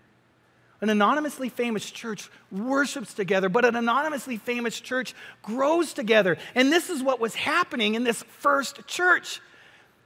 [0.80, 6.38] An anonymously famous church worships together, but an anonymously famous church grows together.
[6.54, 9.40] And this is what was happening in this first church.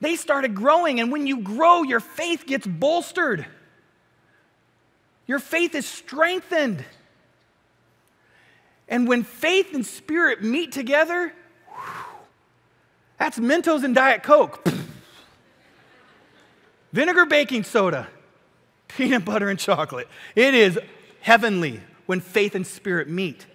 [0.02, 3.46] They started growing, and when you grow, your faith gets bolstered.
[5.28, 6.84] Your faith is strengthened.
[8.88, 11.32] And when faith and spirit meet together,
[13.16, 14.66] that's Mentos and Diet Coke.
[16.92, 18.08] Vinegar baking soda
[18.88, 20.08] peanut butter and chocolate.
[20.34, 20.80] It is
[21.20, 23.46] heavenly when faith and spirit meet.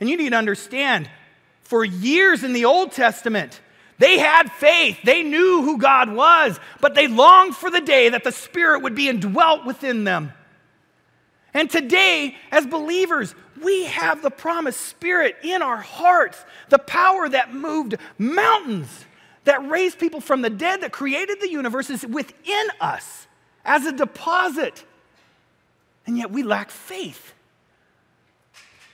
[0.00, 1.10] And you need to understand,
[1.62, 3.60] for years in the Old Testament,
[4.00, 4.98] they had faith.
[5.04, 8.94] They knew who God was, but they longed for the day that the Spirit would
[8.94, 10.32] be indwelt within them.
[11.52, 17.52] And today, as believers, we have the promised Spirit in our hearts, the power that
[17.52, 19.04] moved mountains,
[19.44, 23.26] that raised people from the dead, that created the universe is within us
[23.66, 24.82] as a deposit.
[26.06, 27.34] And yet we lack faith.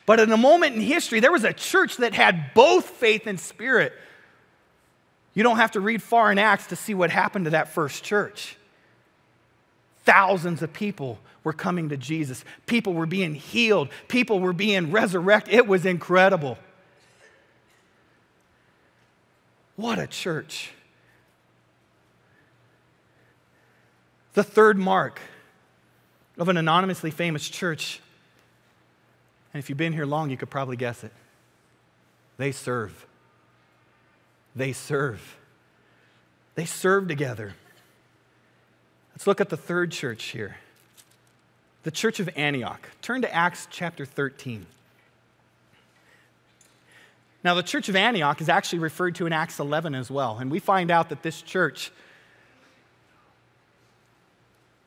[0.04, 3.38] But in a moment in history, there was a church that had both faith and
[3.38, 3.92] spirit.
[5.36, 8.02] You don't have to read far in Acts to see what happened to that first
[8.02, 8.56] church.
[10.04, 12.42] Thousands of people were coming to Jesus.
[12.64, 13.90] People were being healed.
[14.08, 15.52] People were being resurrected.
[15.52, 16.56] It was incredible.
[19.76, 20.70] What a church.
[24.32, 25.20] The third mark
[26.38, 28.00] of an anonymously famous church,
[29.52, 31.12] and if you've been here long, you could probably guess it.
[32.38, 33.05] They serve.
[34.56, 35.36] They serve.
[36.54, 37.54] They serve together.
[39.12, 40.56] Let's look at the third church here
[41.82, 42.90] the church of Antioch.
[43.00, 44.66] Turn to Acts chapter 13.
[47.44, 50.50] Now, the church of Antioch is actually referred to in Acts 11 as well, and
[50.50, 51.92] we find out that this church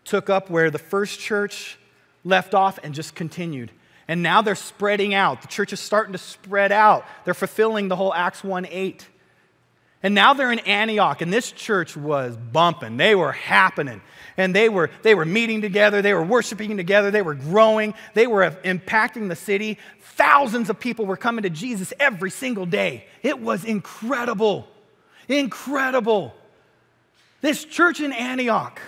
[0.04, 1.78] took up where the first church
[2.26, 3.72] left off and just continued.
[4.10, 5.42] And now they're spreading out.
[5.42, 7.06] The church is starting to spread out.
[7.24, 9.08] They're fulfilling the whole Acts 1 8.
[10.02, 12.98] And now they're in Antioch, and this church was bumping.
[12.98, 14.02] They were happening.
[14.38, 18.26] And they were, they were meeting together, they were worshiping together, they were growing, they
[18.26, 19.78] were impacting the city.
[20.02, 23.06] Thousands of people were coming to Jesus every single day.
[23.24, 24.68] It was incredible.
[25.28, 26.34] Incredible.
[27.42, 28.80] This church in Antioch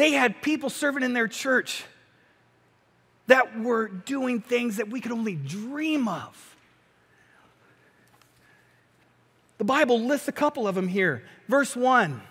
[0.00, 1.84] they had people serving in their church
[3.26, 6.49] that were doing things that we could only dream of.
[9.60, 11.22] The Bible lists a couple of them here.
[11.46, 12.22] Verse 1,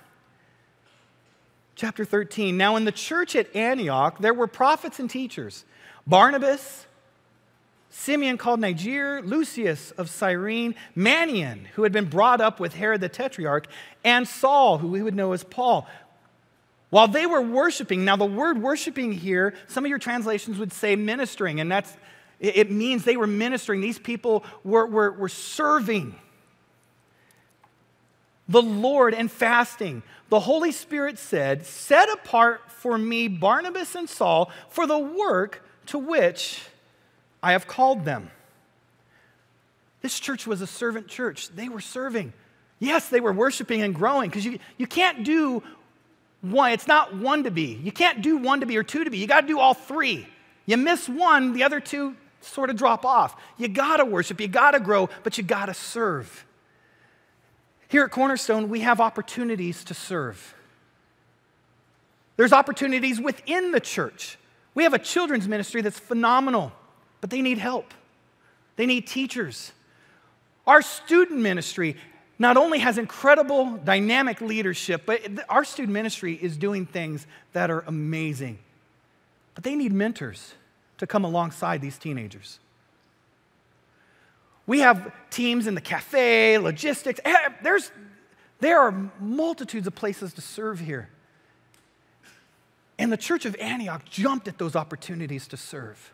[1.75, 2.57] chapter 13.
[2.57, 5.63] Now, in the church at Antioch, there were prophets and teachers
[6.07, 6.87] Barnabas,
[7.91, 13.09] Simeon called Niger, Lucius of Cyrene, Manaen, who had been brought up with Herod the
[13.09, 13.67] Tetrarch,
[14.03, 15.87] and Saul, who we would know as Paul.
[16.89, 20.95] While they were worshiping, now the word worshiping here, some of your translations would say
[20.95, 21.95] ministering, and that's
[22.39, 23.81] it means they were ministering.
[23.81, 26.15] These people were, were, were serving
[28.49, 30.03] the Lord and fasting.
[30.29, 35.97] The Holy Spirit said, Set apart for me Barnabas and Saul for the work to
[35.97, 36.61] which
[37.41, 38.31] I have called them.
[40.01, 41.49] This church was a servant church.
[41.49, 42.33] They were serving.
[42.79, 45.61] Yes, they were worshiping and growing because you, you can't do
[46.41, 47.79] one, it's not one to be.
[47.83, 49.17] You can't do one to be or two to be.
[49.17, 50.27] You got to do all three.
[50.65, 53.35] You miss one, the other two sort of drop off.
[53.57, 56.45] You got to worship, you got to grow, but you got to serve.
[57.89, 60.53] Here at Cornerstone, we have opportunities to serve.
[62.37, 64.37] There's opportunities within the church.
[64.75, 66.71] We have a children's ministry that's phenomenal,
[67.19, 67.93] but they need help.
[68.75, 69.73] They need teachers.
[70.67, 71.97] Our student ministry
[72.37, 77.83] not only has incredible dynamic leadership, but our student ministry is doing things that are
[77.87, 78.59] amazing.
[79.55, 80.53] But they need mentors
[80.99, 82.59] to come alongside these teenagers.
[84.69, 87.19] We have teams in the cafe, logistics.
[87.25, 87.91] Eh, there's,
[88.59, 91.09] there are multitudes of places to serve here.
[92.99, 96.13] And the church of Antioch jumped at those opportunities to serve.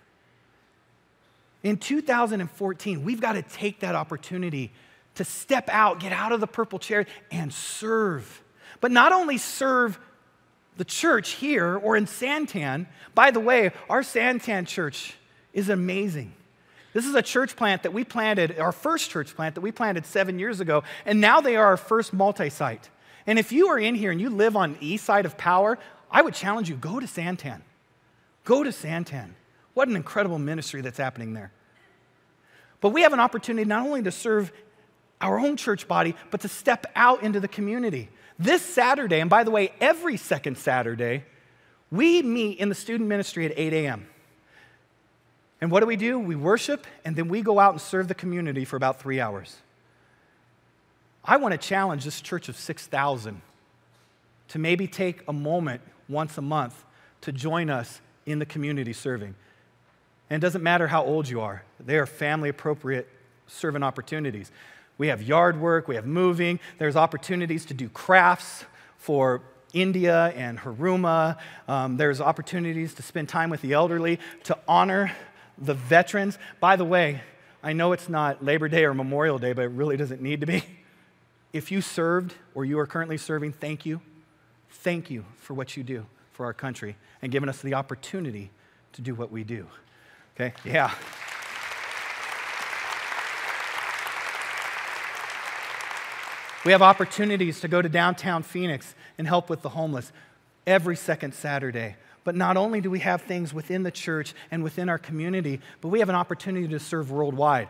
[1.63, 4.71] In 2014, we've got to take that opportunity
[5.15, 8.41] to step out, get out of the purple chair, and serve.
[8.79, 9.99] But not only serve
[10.77, 15.17] the church here or in Santan, by the way, our Santan church
[15.51, 16.31] is amazing.
[16.95, 20.05] This is a church plant that we planted, our first church plant that we planted
[20.05, 22.89] seven years ago, and now they are our first multi site.
[23.27, 25.77] And if you are in here and you live on the east side of Power,
[26.09, 27.59] I would challenge you go to Santan.
[28.45, 29.31] Go to Santan.
[29.73, 31.51] What an incredible ministry that's happening there.
[32.79, 34.53] But we have an opportunity not only to serve
[35.19, 38.07] our own church body, but to step out into the community.
[38.39, 41.25] This Saturday, and by the way, every second Saturday,
[41.91, 44.07] we meet in the student ministry at 8 a.m.
[45.61, 46.19] And what do we do?
[46.19, 49.57] We worship, and then we go out and serve the community for about three hours.
[51.23, 53.41] I want to challenge this church of 6,000
[54.49, 56.85] to maybe take a moment once a month
[57.21, 59.35] to join us in the community serving.
[60.29, 63.09] And it doesn't matter how old you are, they are family appropriate
[63.47, 64.51] servant opportunities.
[64.97, 68.65] We have yard work, we have moving, there's opportunities to do crafts
[68.97, 69.41] for
[69.73, 71.37] India and Haruma.
[71.67, 75.11] Um, there's opportunities to spend time with the elderly, to honor
[75.57, 76.37] the veterans.
[76.59, 77.21] By the way,
[77.63, 80.47] I know it's not Labor Day or Memorial Day, but it really doesn't need to
[80.47, 80.63] be.
[81.53, 84.01] If you served or you are currently serving, thank you.
[84.69, 88.51] Thank you for what you do for our country and giving us the opportunity
[88.93, 89.65] to do what we do.
[90.35, 90.53] Okay?
[90.65, 90.93] Yeah.
[96.65, 100.11] We have opportunities to go to downtown Phoenix and help with the homeless
[100.67, 101.95] every second Saturday.
[102.25, 105.87] But not only do we have things within the church and within our community, but
[105.87, 107.69] we have an opportunity to serve worldwide.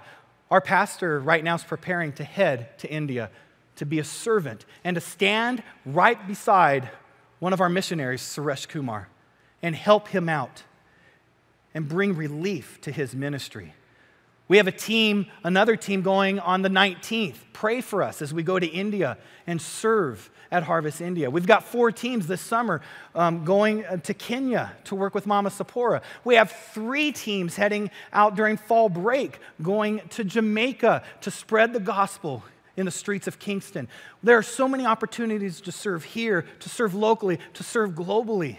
[0.50, 3.30] Our pastor right now is preparing to head to India
[3.76, 6.90] to be a servant and to stand right beside
[7.40, 9.10] one of our missionaries, Suresh Kumar,
[9.62, 10.64] and help him out
[11.74, 13.74] and bring relief to his ministry.
[14.48, 17.38] We have a team, another team going on the 19th.
[17.52, 21.32] Pray for us as we go to India and serve at Harvest India.
[21.32, 22.82] We've got four teams this summer
[23.16, 26.02] um, going uh, to Kenya to work with Mama Sapora.
[26.24, 31.80] We have three teams heading out during fall break, going to Jamaica to spread the
[31.80, 32.44] gospel
[32.78, 33.88] in the streets of Kingston.
[34.22, 38.58] There are so many opportunities to serve here, to serve locally, to serve globally.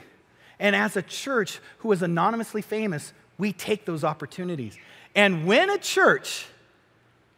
[0.58, 4.78] And as a church who is anonymously famous, we take those opportunities.
[5.16, 6.46] And when a church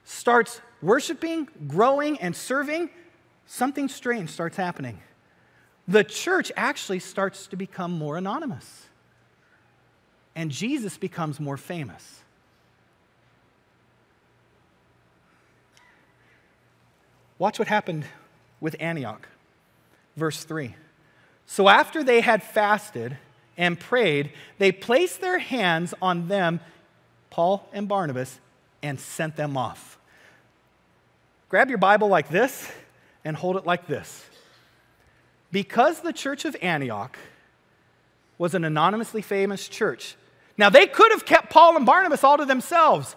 [0.04, 2.90] starts worshiping, growing, and serving,
[3.46, 5.00] something strange starts happening.
[5.86, 8.88] The church actually starts to become more anonymous,
[10.34, 12.20] and Jesus becomes more famous.
[17.38, 18.04] Watch what happened
[18.60, 19.28] with Antioch.
[20.16, 20.74] Verse 3.
[21.46, 23.16] So after they had fasted
[23.56, 26.60] and prayed, they placed their hands on them,
[27.30, 28.38] Paul and Barnabas,
[28.82, 29.98] and sent them off.
[31.48, 32.70] Grab your Bible like this
[33.24, 34.24] and hold it like this.
[35.50, 37.18] Because the church of Antioch
[38.36, 40.16] was an anonymously famous church,
[40.56, 43.16] now they could have kept Paul and Barnabas all to themselves.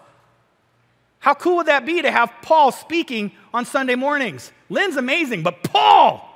[1.18, 4.50] How cool would that be to have Paul speaking on Sunday mornings?
[4.68, 6.28] Lynn's amazing, but Paul!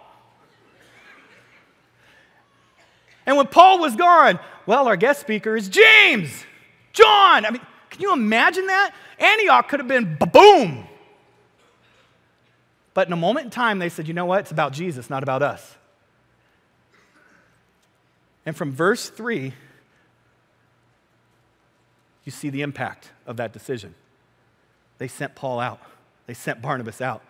[3.25, 6.45] And when Paul was gone, well, our guest speaker is James,
[6.97, 7.45] John.
[7.45, 8.95] I mean, can you imagine that?
[9.19, 10.87] Antioch could have been boom.
[12.95, 14.41] But in a moment in time, they said, you know what?
[14.41, 15.77] It's about Jesus, not about us.
[18.47, 19.53] And from verse 3,
[22.25, 23.95] you see the impact of that decision.
[24.99, 25.81] They sent Paul out,
[26.27, 27.23] they sent Barnabas out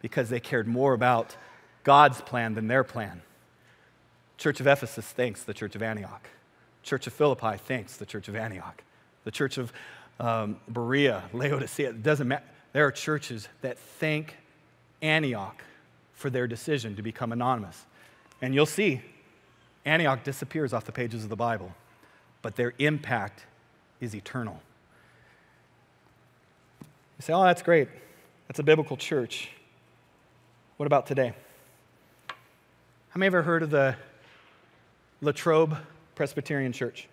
[0.00, 1.36] because they cared more about
[1.84, 3.22] God's plan than their plan.
[4.38, 6.28] Church of Ephesus thanks the Church of Antioch.
[6.82, 8.82] Church of Philippi thanks the Church of Antioch.
[9.24, 9.72] The Church of
[10.20, 12.44] um, Berea, Laodicea, it doesn't matter.
[12.72, 14.36] There are churches that thank
[15.00, 15.62] Antioch
[16.14, 17.84] for their decision to become anonymous.
[18.40, 19.02] And you'll see,
[19.84, 21.74] Antioch disappears off the pages of the Bible,
[22.40, 23.44] but their impact
[24.00, 24.60] is eternal.
[27.18, 27.88] You say, oh, that's great.
[28.48, 29.50] That's a biblical church.
[30.76, 31.34] What about today?
[32.28, 33.96] How many ever heard of the
[35.20, 35.76] Latrobe
[36.14, 37.08] Presbyterian Church?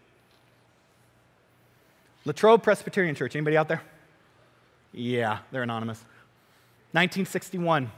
[2.26, 3.36] Latrobe Presbyterian Church.
[3.36, 3.82] Anybody out there?
[4.92, 6.00] Yeah, they're anonymous.
[6.92, 7.92] 1961,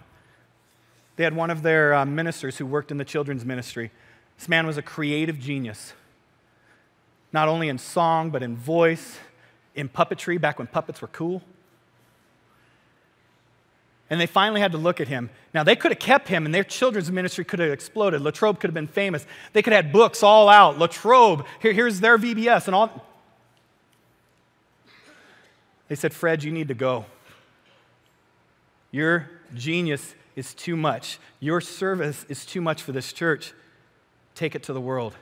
[1.16, 3.92] they had one of their uh, ministers who worked in the children's ministry.
[4.38, 5.94] This man was a creative genius,
[7.32, 9.18] not only in song, but in voice,
[9.76, 11.42] in puppetry, back when puppets were cool
[14.12, 15.30] and they finally had to look at him.
[15.54, 18.20] Now, they could have kept him, and their children's ministry could have exploded.
[18.20, 19.26] Latrobe could have been famous.
[19.54, 20.78] They could have had books all out.
[20.78, 23.06] Latrobe, here, here's their VBS, and all.
[25.92, 27.04] They said, Fred, you need to go.
[28.92, 31.20] Your genius is too much.
[31.42, 33.52] Your service is too much for this church.
[34.34, 35.16] Take it to the world.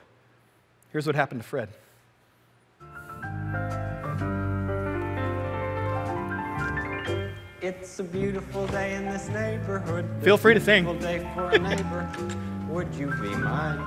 [0.92, 1.70] Here's what happened to Fred.
[7.64, 10.08] It's a beautiful day in this neighborhood.
[10.22, 11.00] Feel free to sing.
[11.00, 12.08] Day for a neighbor.
[12.70, 13.80] Would you be mine?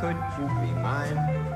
[0.00, 1.49] Could you be mine?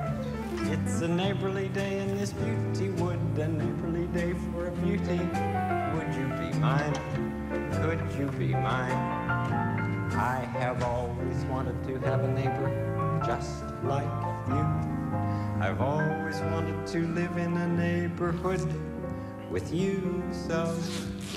[0.67, 5.21] It's a neighborly day in this beauty wood, a neighborly day for a beauty.
[5.95, 6.95] Would you be mine?
[7.83, 8.93] Could you be mine?
[10.17, 14.05] I have always wanted to have a neighbor just like
[14.49, 14.65] you.
[15.61, 18.67] I've always wanted to live in a neighborhood
[19.51, 20.23] with you.
[20.33, 20.75] So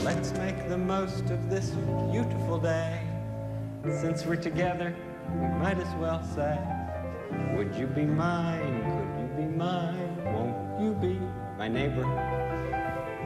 [0.04, 1.72] let's make the most of this
[2.12, 3.02] beautiful day.
[3.84, 4.96] Since we're together,
[5.36, 6.58] we might as well say,
[7.58, 8.87] Would you be mine?
[9.58, 11.20] Won't you be
[11.58, 12.06] my neighbor?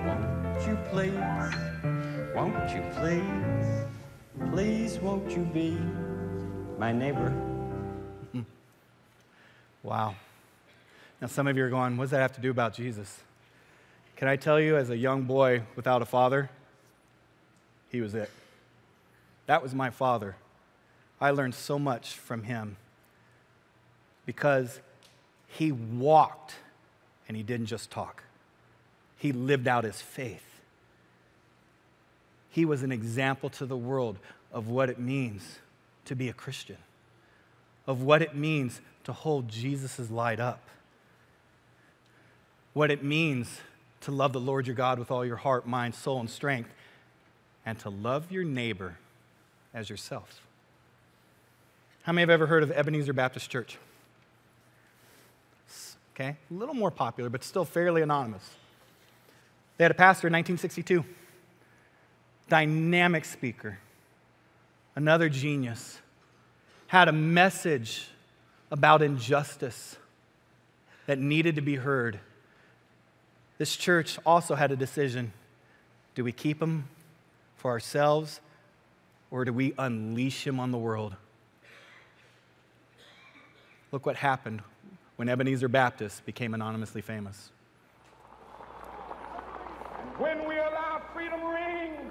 [0.06, 1.14] Won't you please?
[2.34, 4.52] Won't you please?
[4.52, 5.78] Please, won't you be
[6.78, 7.34] my neighbor?
[9.84, 10.14] Wow.
[11.20, 13.20] Now, some of you are going, what does that have to do about Jesus?
[14.16, 16.52] Can I tell you, as a young boy without a father,
[17.90, 18.30] he was it.
[19.48, 20.36] That was my father.
[21.20, 22.78] I learned so much from him
[24.28, 24.80] because
[25.58, 26.56] he walked
[27.28, 28.24] and he didn't just talk,
[29.18, 30.44] he lived out his faith.
[32.50, 34.18] He was an example to the world
[34.52, 35.60] of what it means
[36.06, 36.78] to be a Christian,
[37.88, 40.62] of what it means to hold Jesus' light up,
[42.74, 43.62] what it means
[44.02, 46.70] to love the Lord your God with all your heart, mind, soul, and strength,
[47.66, 48.98] and to love your neighbor
[49.74, 50.42] as yourself.
[52.04, 53.78] How many have ever heard of Ebenezer Baptist Church?
[56.16, 58.48] Okay, a little more popular, but still fairly anonymous.
[59.78, 61.06] They had a pastor in 1962,
[62.50, 63.80] dynamic speaker,
[64.96, 66.00] another genius,
[66.88, 68.10] had a message
[68.70, 69.96] about injustice
[71.08, 72.20] that needed to be heard.
[73.58, 75.34] This church also had a decision
[76.14, 76.90] do we keep him
[77.56, 78.42] for ourselves
[79.30, 81.16] or do we unleash him on the world?
[83.94, 84.62] Look what happened
[85.22, 87.52] when Ebenezer Baptist became anonymously famous.
[90.18, 92.10] When we allow freedom ring,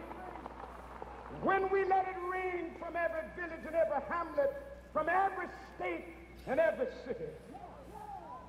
[1.42, 4.52] when we let it ring from every village and every hamlet,
[4.92, 6.04] from every state
[6.46, 7.32] and every city,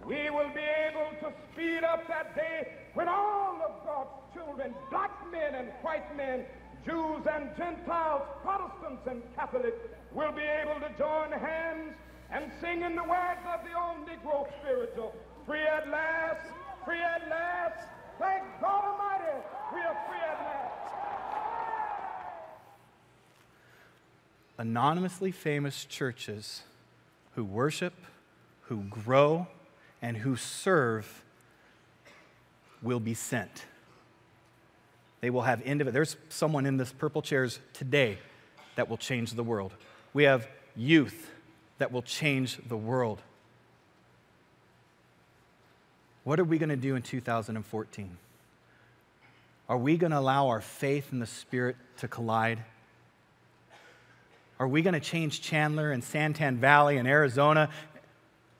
[0.05, 5.09] we will be able to speed up that day when all of God's children, black
[5.31, 6.45] men and white men,
[6.85, 9.81] Jews and Gentiles, Protestants and Catholics,
[10.13, 11.95] will be able to join hands
[12.31, 15.13] and sing in the words of the old Negro spiritual,
[15.45, 16.47] free at last,
[16.85, 17.87] free at last,
[18.19, 20.93] thank God Almighty, we are free at last.
[24.57, 26.63] Anonymously famous churches
[27.35, 27.93] who worship,
[28.63, 29.47] who grow,
[30.01, 31.23] and who serve
[32.81, 33.65] will be sent.
[35.19, 35.91] They will have end of it.
[35.91, 38.17] There's someone in this purple chairs today
[38.75, 39.73] that will change the world.
[40.13, 41.29] We have youth
[41.81, 43.19] that will change the world.
[46.23, 48.17] What are we going to do in 2014?
[49.67, 52.59] Are we going to allow our faith and the Spirit to collide?
[54.59, 57.67] Are we going to change Chandler and Santan Valley and Arizona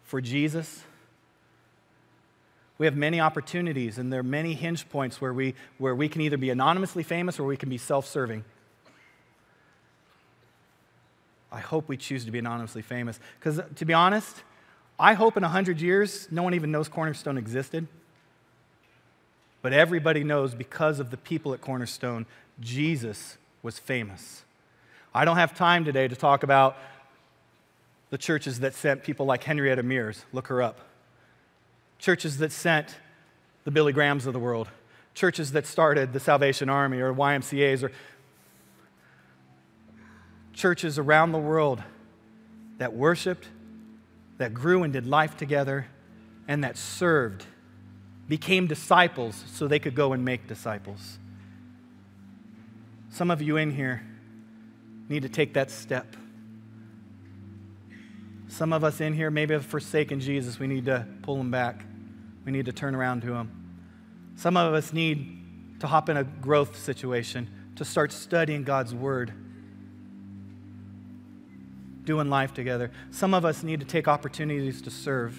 [0.03, 0.81] for Jesus?
[2.79, 6.21] We have many opportunities, and there are many hinge points where we, where we can
[6.21, 8.45] either be anonymously famous or we can be self serving.
[11.51, 13.19] I hope we choose to be anonymously famous.
[13.39, 14.43] Because uh, to be honest,
[14.97, 17.87] I hope in 100 years no one even knows Cornerstone existed.
[19.61, 22.25] But everybody knows because of the people at Cornerstone,
[22.59, 24.43] Jesus was famous.
[25.13, 26.77] I don't have time today to talk about
[28.09, 30.25] the churches that sent people like Henrietta Mears.
[30.33, 30.79] Look her up.
[31.99, 32.95] Churches that sent
[33.63, 34.67] the Billy Grahams of the world.
[35.13, 37.91] Churches that started the Salvation Army or YMCAs or
[40.53, 41.81] churches around the world
[42.77, 43.47] that worshiped,
[44.37, 45.87] that grew and did life together,
[46.47, 47.45] and that served,
[48.27, 51.19] became disciples so they could go and make disciples.
[53.11, 54.01] Some of you in here
[55.09, 56.15] need to take that step.
[58.47, 60.59] Some of us in here maybe have forsaken Jesus.
[60.59, 61.85] We need to pull him back.
[62.45, 63.51] We need to turn around to him.
[64.35, 69.33] Some of us need to hop in a growth situation, to start studying God's word
[72.03, 72.91] doing life together.
[73.11, 75.37] Some of us need to take opportunities to serve.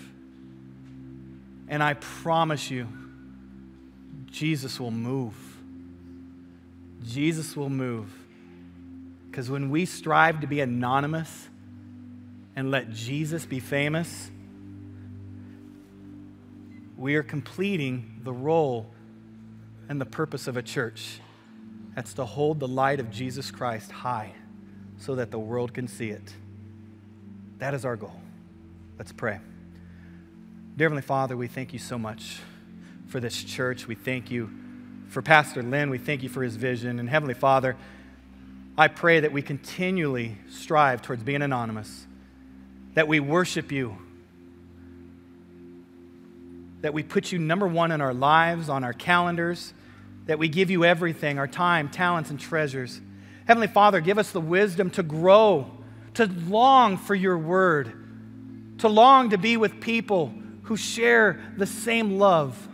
[1.68, 2.88] And I promise you,
[4.30, 5.34] Jesus will move.
[7.04, 8.10] Jesus will move.
[9.30, 11.48] Because when we strive to be anonymous
[12.54, 14.30] and let Jesus be famous,
[16.96, 18.90] we are completing the role
[19.88, 21.18] and the purpose of a church.
[21.96, 24.32] That's to hold the light of Jesus Christ high
[24.98, 26.34] so that the world can see it.
[27.62, 28.20] That is our goal.
[28.98, 29.38] Let's pray.
[30.76, 32.40] Dear Heavenly Father, we thank you so much
[33.06, 33.86] for this church.
[33.86, 34.50] We thank you
[35.10, 35.88] for Pastor Lynn.
[35.88, 36.98] We thank you for his vision.
[36.98, 37.76] And Heavenly Father,
[38.76, 42.04] I pray that we continually strive towards being anonymous,
[42.94, 43.96] that we worship you,
[46.80, 49.72] that we put you number one in our lives, on our calendars,
[50.26, 53.00] that we give you everything our time, talents, and treasures.
[53.46, 55.70] Heavenly Father, give us the wisdom to grow,
[56.14, 57.92] to long for your word,
[58.78, 60.32] to long to be with people
[60.64, 62.68] who share the same love.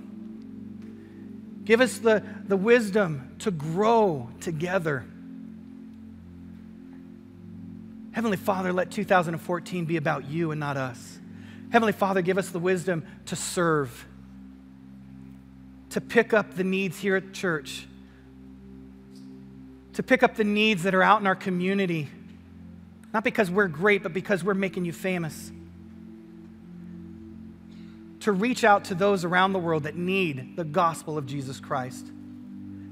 [1.65, 5.05] Give us the, the wisdom to grow together.
[8.13, 11.19] Heavenly Father, let 2014 be about you and not us.
[11.71, 14.07] Heavenly Father, give us the wisdom to serve,
[15.91, 17.87] to pick up the needs here at church,
[19.93, 22.09] to pick up the needs that are out in our community,
[23.13, 25.51] not because we're great, but because we're making you famous.
[28.21, 32.07] To reach out to those around the world that need the gospel of Jesus Christ.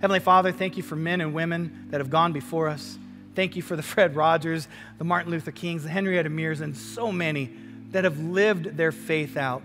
[0.01, 2.99] Heavenly Father, thank you for men and women that have gone before us.
[3.35, 7.13] Thank you for the Fred Rogers, the Martin Luther Kings, the Henrietta Mears, and so
[7.13, 7.51] many
[7.91, 9.63] that have lived their faith out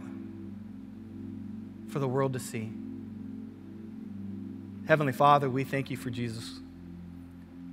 [1.89, 2.71] for the world to see.
[4.87, 6.59] Heavenly Father, we thank you for Jesus.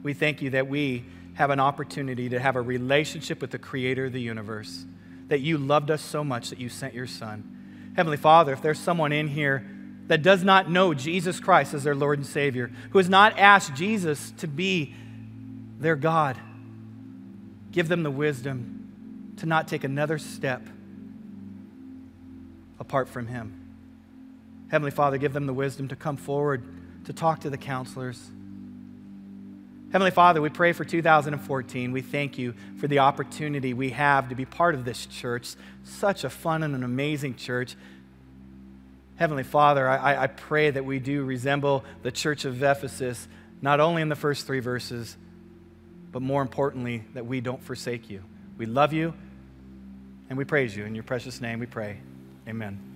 [0.03, 1.05] We thank you that we
[1.39, 4.85] have an opportunity to have a relationship with the Creator of the universe,
[5.29, 7.93] that you loved us so much that you sent your Son.
[7.95, 9.65] Heavenly Father, if there's someone in here
[10.09, 13.73] that does not know Jesus Christ as their Lord and Savior, who has not asked
[13.77, 14.97] Jesus to be
[15.79, 16.37] their God,
[17.71, 20.67] give them the wisdom to not take another step
[22.81, 23.77] apart from Him.
[24.73, 26.65] Heavenly Father, give them the wisdom to come forward
[27.05, 28.29] to talk to the counselors
[29.91, 31.93] Heavenly Father, we pray for 2014.
[31.93, 35.55] We thank you for the opportunity we have to be part of this church.
[35.85, 37.75] Such a fun and an amazing church.
[39.17, 43.27] Heavenly Father, I, I pray that we do resemble the church of Ephesus,
[43.63, 45.17] not only in the first three verses,
[46.13, 48.23] but more importantly, that we don't forsake you.
[48.59, 49.15] We love you
[50.29, 50.85] and we praise you.
[50.85, 51.99] In your precious name we pray.
[52.47, 52.88] Amen.